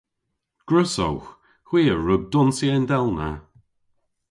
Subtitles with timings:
[0.67, 1.29] Gwrussowgh.
[1.67, 3.29] Hwi a wrug donsya yndellna.